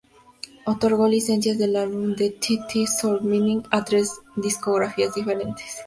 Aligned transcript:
Otorgó 0.65 1.07
licencias 1.07 1.59
del 1.59 1.75
álbum 1.75 2.15
de 2.15 2.31
The 2.31 2.61
The, 2.73 2.87
"Soul 2.87 3.21
Mining" 3.21 3.61
a 3.69 3.83
tres 3.85 4.09
discográficas 4.35 5.13
diferentes. 5.13 5.77